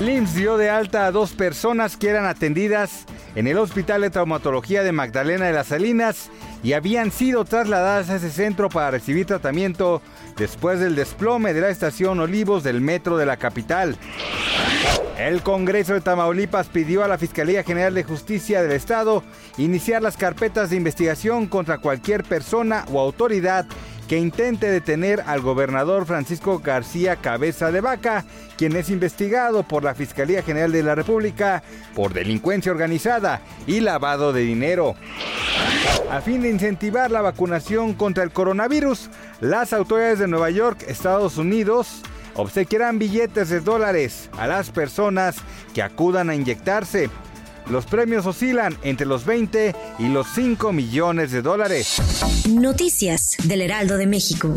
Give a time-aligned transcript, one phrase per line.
[0.00, 3.04] LIMS dio de alta a dos personas que eran atendidas
[3.34, 6.30] en el Hospital de Traumatología de Magdalena de las Salinas
[6.62, 10.00] y habían sido trasladadas a ese centro para recibir tratamiento
[10.38, 13.98] después del desplome de la estación Olivos del metro de la capital.
[15.18, 19.22] El Congreso de Tamaulipas pidió a la Fiscalía General de Justicia del Estado
[19.58, 23.66] iniciar las carpetas de investigación contra cualquier persona o autoridad
[24.10, 28.24] que intente detener al gobernador Francisco García Cabeza de Vaca,
[28.56, 31.62] quien es investigado por la Fiscalía General de la República
[31.94, 34.96] por delincuencia organizada y lavado de dinero.
[36.10, 41.38] A fin de incentivar la vacunación contra el coronavirus, las autoridades de Nueva York, Estados
[41.38, 42.02] Unidos,
[42.34, 45.36] obsequiarán billetes de dólares a las personas
[45.72, 47.10] que acudan a inyectarse.
[47.70, 52.00] Los premios oscilan entre los 20 y los 5 millones de dólares.
[52.48, 54.52] Noticias del Heraldo de México.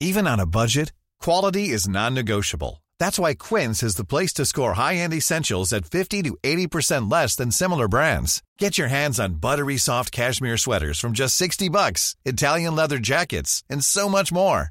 [0.00, 2.82] Even on a budget, quality is non-negotiable.
[2.98, 7.36] That's why Quince is the place to score high-end essentials at 50 to 80% less
[7.36, 8.42] than similar brands.
[8.58, 13.62] Get your hands on buttery soft cashmere sweaters from just 60 bucks, Italian leather jackets,
[13.70, 14.70] and so much more.